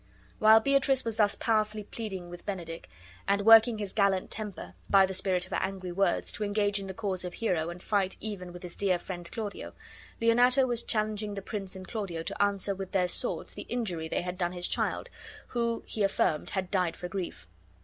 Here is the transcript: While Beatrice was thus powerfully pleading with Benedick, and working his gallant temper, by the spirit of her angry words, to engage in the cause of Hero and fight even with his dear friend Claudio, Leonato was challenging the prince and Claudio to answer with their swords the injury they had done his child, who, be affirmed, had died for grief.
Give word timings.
While 0.39 0.61
Beatrice 0.61 1.05
was 1.05 1.17
thus 1.17 1.35
powerfully 1.35 1.83
pleading 1.83 2.31
with 2.31 2.43
Benedick, 2.43 2.89
and 3.27 3.45
working 3.45 3.77
his 3.77 3.93
gallant 3.93 4.31
temper, 4.31 4.73
by 4.89 5.05
the 5.05 5.13
spirit 5.13 5.45
of 5.45 5.51
her 5.51 5.61
angry 5.61 5.91
words, 5.91 6.31
to 6.31 6.43
engage 6.43 6.79
in 6.79 6.87
the 6.87 6.95
cause 6.95 7.23
of 7.23 7.35
Hero 7.35 7.69
and 7.69 7.83
fight 7.83 8.17
even 8.19 8.51
with 8.51 8.63
his 8.63 8.75
dear 8.75 8.97
friend 8.97 9.31
Claudio, 9.31 9.73
Leonato 10.19 10.65
was 10.65 10.81
challenging 10.81 11.35
the 11.35 11.41
prince 11.43 11.75
and 11.75 11.87
Claudio 11.87 12.23
to 12.23 12.41
answer 12.41 12.73
with 12.73 12.93
their 12.93 13.07
swords 13.07 13.53
the 13.53 13.67
injury 13.69 14.07
they 14.07 14.23
had 14.23 14.39
done 14.39 14.53
his 14.53 14.67
child, 14.67 15.11
who, 15.49 15.83
be 15.93 16.01
affirmed, 16.01 16.49
had 16.49 16.71
died 16.71 16.95
for 16.97 17.07
grief. 17.07 17.47